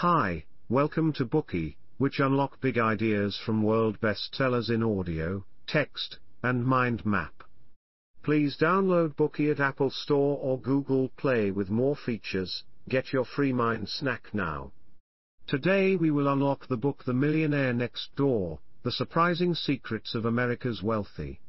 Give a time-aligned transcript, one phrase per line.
[0.00, 6.64] Hi, welcome to Bookey, which unlock big ideas from world bestsellers in audio, text, and
[6.64, 7.42] mind map.
[8.22, 12.64] Please download Bookey at Apple Store or Google Play with more features.
[12.88, 14.72] Get your free mind snack now.
[15.46, 20.82] Today we will unlock the book The Millionaire Next Door, The Surprising Secrets of America's
[20.82, 21.40] Wealthy.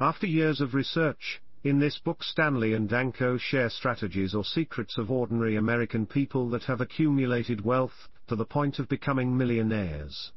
[0.00, 5.12] After years of research, in this book Stanley and Danko share strategies or secrets of
[5.12, 10.32] ordinary American people that have accumulated wealth, to the point of becoming millionaires.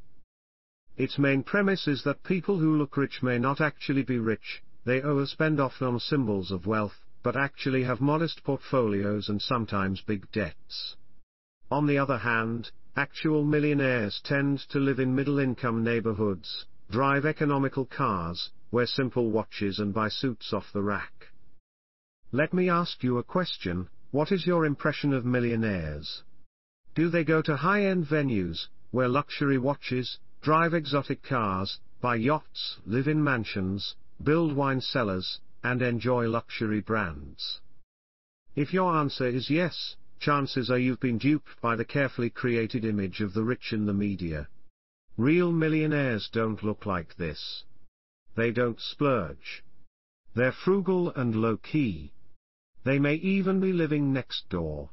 [0.98, 5.02] Its main premise is that people who look rich may not actually be rich, they
[5.02, 10.95] overspend often on symbols of wealth, but actually have modest portfolios and sometimes big debts.
[11.72, 18.52] On the other hand, actual millionaires tend to live in middle-income neighborhoods, drive economical cars,
[18.72, 21.15] wear simple watches and buy suits off the rack.
[22.35, 26.21] Let me ask you a question, what is your impression of millionaires?
[26.94, 33.08] Do they go to high-end venues, wear luxury watches, drive exotic cars, buy yachts, live
[33.08, 37.61] in mansions, build wine cellars, and enjoy luxury brands?
[38.53, 43.22] If your answer is yes, chances are you've been duped by the carefully created image
[43.22, 44.49] of the rich in the media.
[45.16, 47.64] Real millionaires don't look like this.
[48.36, 49.64] They don't splurge.
[50.36, 52.11] They're frugal and low-key.
[52.86, 54.91] They may even be living next door.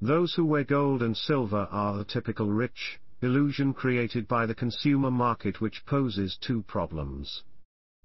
[0.00, 5.10] Those who wear gold and silver are the typical rich, illusion created by the consumer
[5.10, 7.42] market which poses two problems.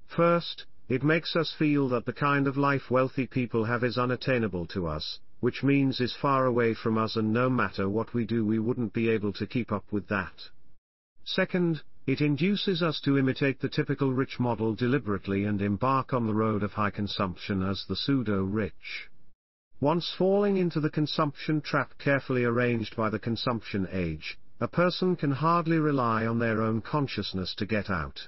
[0.08, 4.67] First, it makes us feel that the kind of life wealthy people have is unattainable
[4.67, 8.45] to us, which means is far away from us and no matter what we do
[8.45, 10.50] we wouldn't be able to keep up with that.
[11.23, 16.33] Second, it induces us to imitate the typical rich model deliberately and embark on the
[16.33, 19.09] road of high consumption as the pseudo-rich.
[19.80, 25.31] Once falling into the consumption trap carefully arranged by the consumption age, a person can
[25.31, 28.27] hardly rely on their own consciousness to get out.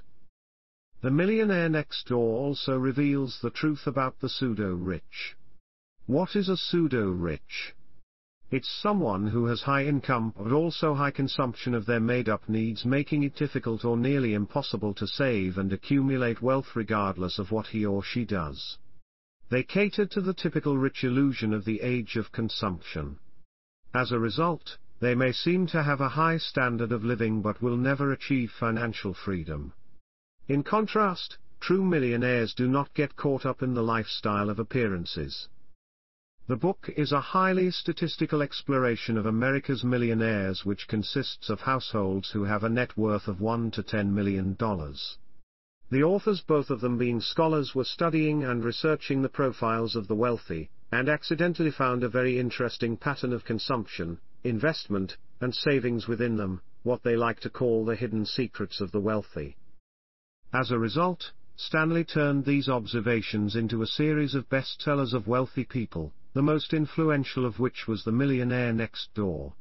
[1.02, 5.36] The Millionaire Next Door also reveals the truth about the pseudo-rich.
[6.06, 7.76] What is a pseudo-rich?
[8.54, 13.24] It's someone who has high income but also high consumption of their made-up needs making
[13.24, 18.04] it difficult or nearly impossible to save and accumulate wealth regardless of what he or
[18.04, 18.78] she does.
[19.50, 23.18] They cater to the typical rich illusion of the age of consumption.
[23.92, 27.76] As a result, they may seem to have a high standard of living but will
[27.76, 29.74] never achieve financial freedom.
[30.48, 35.48] In contrast, true millionaires do not get caught up in the lifestyle of appearances.
[36.46, 42.44] The book is a highly statistical exploration of America's millionaires which consists of households who
[42.44, 45.18] have a net worth of 1 to 10 million dollars.
[45.90, 50.16] The authors both of them being scholars were studying and researching the profiles of the
[50.16, 56.60] wealthy, and accidentally found a very interesting pattern of consumption, investment, and savings within them,
[56.84, 59.56] what they like to call the hidden secrets of the wealthy.
[60.52, 66.12] As a result, Stanley turned these observations into a series of bestsellers of wealthy people,
[66.34, 69.54] the most influential of which was The Millionaire Next Door.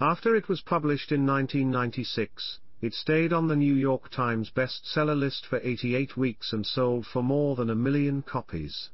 [0.00, 5.46] After it was published in 1996, it stayed on the New York Times bestseller list
[5.46, 8.90] for 88 weeks and sold for more than a million copies.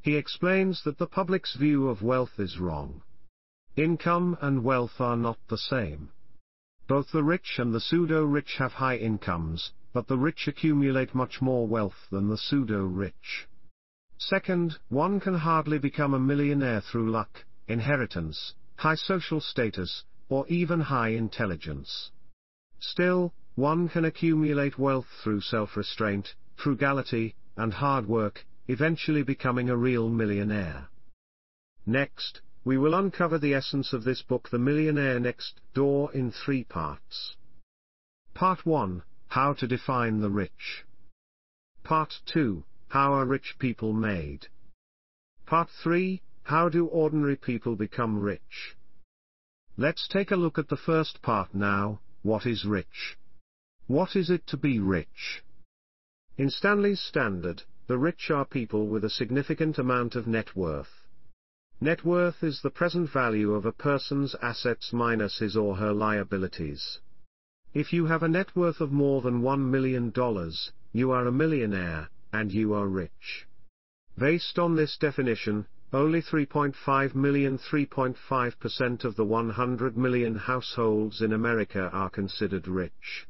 [0.00, 3.02] He explains that the public's view of wealth is wrong.
[3.76, 6.10] Income and wealth are not the same.
[6.86, 11.66] Both the rich and the pseudo-rich have high incomes, but the rich accumulate much more
[11.66, 13.48] wealth than the pseudo-rich.
[14.28, 20.80] Second, one can hardly become a millionaire through luck, inheritance, high social status, or even
[20.80, 22.12] high intelligence.
[22.78, 30.08] Still, one can accumulate wealth through self-restraint, frugality, and hard work, eventually becoming a real
[30.08, 30.88] millionaire.
[31.84, 36.62] Next, we will uncover the essence of this book The Millionaire Next Door in three
[36.62, 37.34] parts.
[38.34, 40.84] Part 1, How to Define the Rich.
[41.82, 44.48] Part 2, how are rich people made?
[45.46, 48.76] Part 3 How do ordinary people become rich?
[49.78, 53.16] Let's take a look at the first part now what is rich?
[53.86, 55.42] What is it to be rich?
[56.36, 61.06] In Stanley's Standard, the rich are people with a significant amount of net worth.
[61.80, 66.98] Net worth is the present value of a person's assets minus his or her liabilities.
[67.72, 70.12] If you have a net worth of more than $1 million,
[70.92, 73.46] you are a millionaire, and you are rich.
[74.18, 81.90] Based on this definition, only 3.5 million 3.5% of the 100 million households in America
[81.92, 83.26] are considered rich.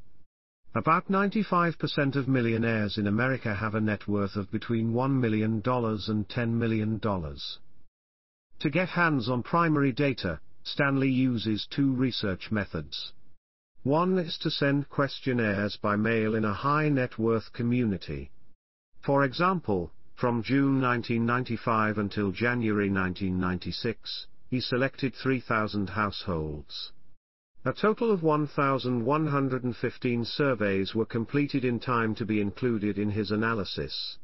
[0.74, 5.62] About 95% of millionaires in America have a net worth of between $1 million and
[5.62, 7.00] $10 million.
[7.00, 13.12] To get hands on primary data, Stanley uses two research methods.
[13.82, 18.30] One is to send questionnaires by mail in a high net worth community.
[19.02, 26.92] For example, from June 1995 until January 1996, he selected 3,000 households.
[27.64, 34.18] A total of 1,115 surveys were completed in time to be included in his analysis.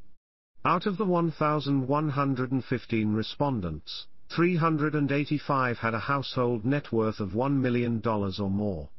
[0.65, 8.51] Out of the 1,115 respondents, 385 had a household net worth of $1 million or
[8.51, 8.91] more.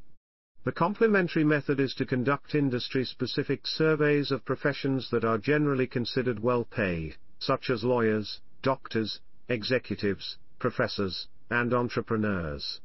[0.66, 6.66] The complementary method is to conduct industry-specific surveys of professions that are generally considered well
[6.66, 12.82] paid, such as lawyers, doctors, executives, professors, and entrepreneurs.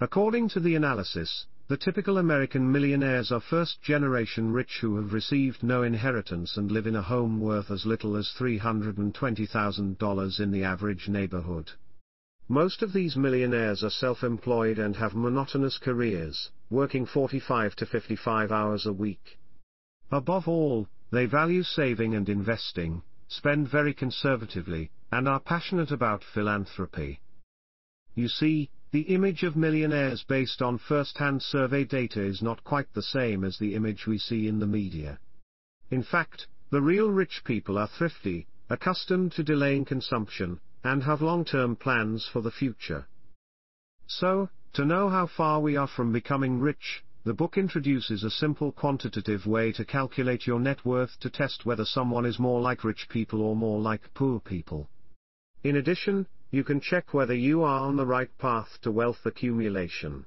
[0.00, 5.84] According to the analysis, the typical American millionaires are first-generation rich who have received no
[5.84, 11.70] inheritance and live in a home worth as little as $320,000 in the average neighborhood.
[12.48, 18.86] Most of these millionaires are self-employed and have monotonous careers, working 45 to 55 hours
[18.86, 19.38] a week.
[20.10, 27.20] Above all, they value saving and investing, spend very conservatively, and are passionate about philanthropy.
[28.14, 33.02] You see, the image of millionaires based on first-hand survey data is not quite the
[33.02, 35.18] same as the image we see in the media.
[35.90, 41.76] In fact, the real rich people are thrifty, accustomed to delaying consumption, and have long-term
[41.76, 43.06] plans for the future.
[44.06, 48.72] So, to know how far we are from becoming rich, the book introduces a simple
[48.72, 53.06] quantitative way to calculate your net worth to test whether someone is more like rich
[53.10, 54.88] people or more like poor people.
[55.62, 60.24] In addition, you can check whether you are on the right path to wealth accumulation.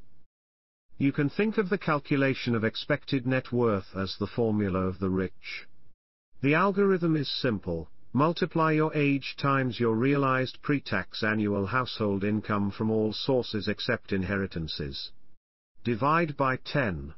[0.98, 5.09] You can think of the calculation of expected net worth as the formula of the
[5.09, 5.68] rich.
[6.41, 12.89] The algorithm is simple, multiply your age times your realized pre-tax annual household income from
[12.89, 15.12] all sources except inheritances.
[15.83, 17.13] Divide by 10.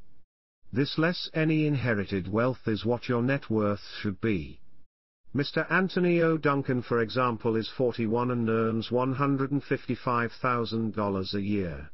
[0.73, 4.59] This less any inherited wealth is what your net worth should be.
[5.35, 5.71] Mr.
[5.71, 6.35] Anthony O.
[6.35, 11.91] Duncan for example is 41 and earns $155,000 a year.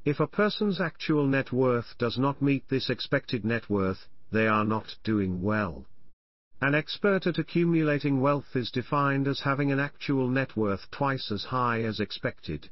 [0.05, 4.63] If a person's actual net worth does not meet this expected net worth, they are
[4.63, 5.83] not doing well.
[6.61, 11.43] An expert at accumulating wealth is defined as having an actual net worth twice as
[11.43, 12.69] high as expected.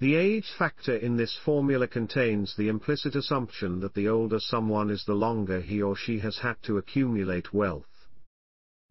[0.00, 5.04] The age factor in this formula contains the implicit assumption that the older someone is
[5.04, 8.08] the longer he or she has had to accumulate wealth.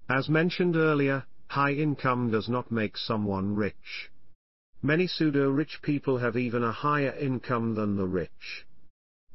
[0.07, 4.11] As mentioned earlier, high income does not make someone rich.
[4.81, 8.65] Many pseudo-rich people have even a higher income than the rich.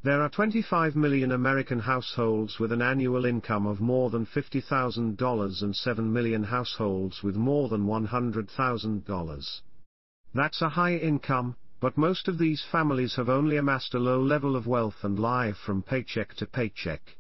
[0.05, 5.75] There are 25 million American households with an annual income of more than $50,000 and
[5.75, 9.61] 7 million households with more than $100,000.
[10.35, 14.57] That's a high income, but most of these families have only amassed a low level
[14.57, 17.17] of wealth and live from paycheck to paycheck.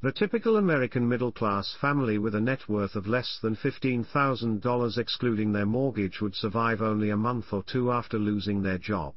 [0.00, 5.66] The typical American middle-class family with a net worth of less than $15,000 excluding their
[5.66, 9.12] mortgage would survive only a month or two after losing their job.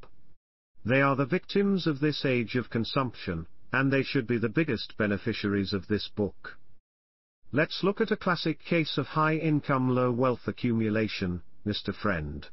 [0.85, 4.95] They are the victims of this age of consumption, and they should be the biggest
[4.97, 6.59] beneficiaries of this book.
[7.51, 11.91] Let's look at a classic case of high-income low-wealth accumulation, Mr.
[11.91, 12.47] Friend.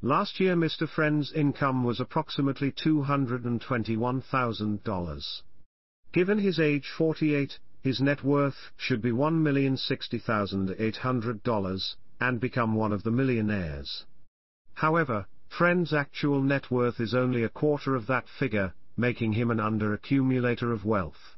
[0.00, 0.88] Last year Mr.
[0.88, 5.42] Friend's income was approximately $221,000.
[6.12, 13.10] Given his age 48, his net worth should be $1,060,800, and become one of the
[13.10, 14.06] millionaires.
[14.72, 19.60] However, Friend's actual net worth is only a quarter of that figure, making him an
[19.60, 21.36] under-accumulator of wealth.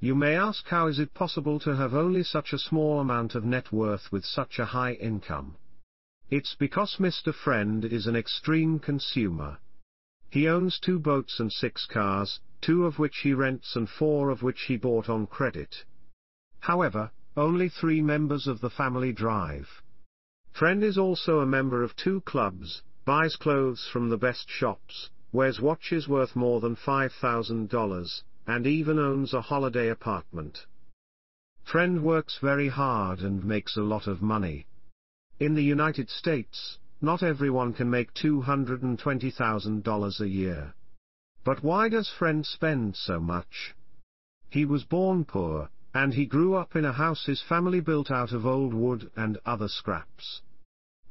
[0.00, 3.44] You may ask how is it possible to have only such a small amount of
[3.44, 5.56] net worth with such a high income?
[6.30, 7.34] It's because Mr.
[7.34, 9.58] Friend is an extreme consumer.
[10.30, 14.42] He owns two boats and six cars, two of which he rents and four of
[14.42, 15.84] which he bought on credit.
[16.60, 19.82] However, only three members of the family drive.
[20.52, 25.60] Friend is also a member of two clubs, buys clothes from the best shops, wears
[25.60, 30.66] watches worth more than $5,000, and even owns a holiday apartment.
[31.64, 34.66] Friend works very hard and makes a lot of money.
[35.38, 40.74] In the United States, not everyone can make $220,000 a year.
[41.44, 43.74] But why does Friend spend so much?
[44.50, 48.32] He was born poor, and he grew up in a house his family built out
[48.32, 50.42] of old wood and other scraps.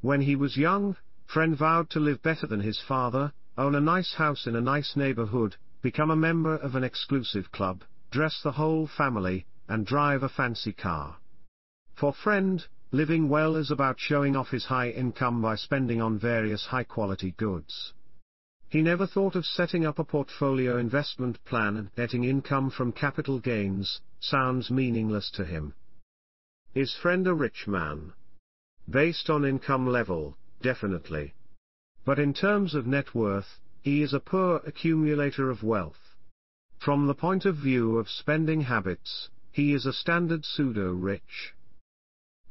[0.00, 0.96] When he was young,
[1.32, 4.96] Friend vowed to live better than his father, own a nice house in a nice
[4.96, 10.28] neighborhood, become a member of an exclusive club, dress the whole family, and drive a
[10.28, 11.18] fancy car.
[11.94, 16.66] For Friend, living well is about showing off his high income by spending on various
[16.66, 17.94] high quality goods.
[18.68, 23.38] He never thought of setting up a portfolio investment plan and getting income from capital
[23.38, 25.74] gains, sounds meaningless to him.
[26.74, 28.14] Is Friend a rich man?
[28.88, 31.34] Based on income level, definitely.
[32.04, 36.16] But in terms of net worth, he is a poor accumulator of wealth.
[36.78, 41.54] From the point of view of spending habits, he is a standard pseudo-rich.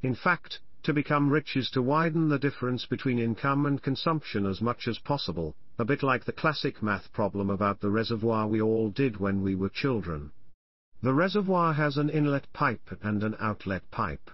[0.02, 4.62] In fact, to become rich is to widen the difference between income and consumption as
[4.62, 8.90] much as possible, a bit like the classic math problem about the reservoir we all
[8.90, 10.32] did when we were children.
[11.02, 14.30] The reservoir has an inlet pipe and an outlet pipe.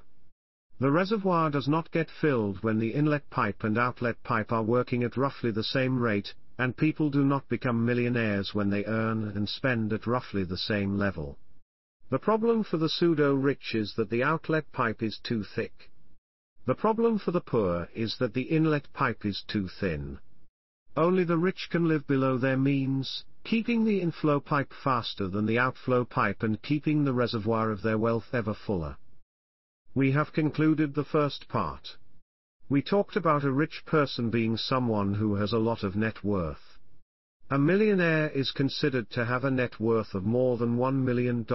[0.78, 5.04] The reservoir does not get filled when the inlet pipe and outlet pipe are working
[5.04, 9.48] at roughly the same rate, and people do not become millionaires when they earn and
[9.48, 11.38] spend at roughly the same level.
[12.10, 15.90] The problem for the pseudo-rich is that the outlet pipe is too thick.
[16.66, 20.20] The problem for the poor is that the inlet pipe is too thin.
[20.98, 25.58] Only the rich can live below their means, keeping the inflow pipe faster than the
[25.58, 28.98] outflow pipe and keeping the reservoir of their wealth ever fuller.
[29.96, 31.96] We have concluded the first part.
[32.68, 36.78] We talked about a rich person being someone who has a lot of net worth.
[37.50, 41.46] A millionaire is considered to have a net worth of more than $1 million.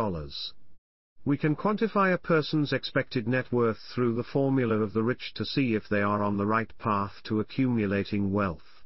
[1.23, 5.45] We can quantify a person's expected net worth through the formula of the rich to
[5.45, 8.85] see if they are on the right path to accumulating wealth.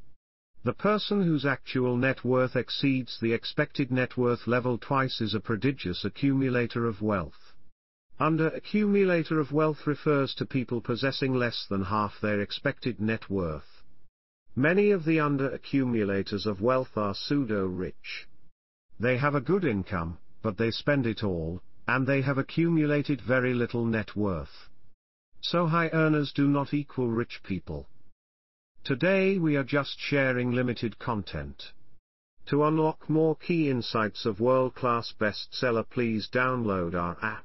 [0.64, 5.38] The person whose actual net worth exceeds the expected net worth level twice is a
[5.38, 7.53] prodigious accumulator of wealth.
[8.20, 13.82] Under accumulator of wealth refers to people possessing less than half their expected net worth.
[14.54, 18.28] Many of the under-accumulators of wealth are pseudo-rich.
[19.00, 23.52] They have a good income, but they spend it all, and they have accumulated very
[23.52, 24.68] little net worth.
[25.40, 27.88] So high earners do not equal rich people.
[28.84, 31.72] Today we are just sharing limited content.
[32.46, 37.44] To unlock more key insights of world-class bestseller please download our app.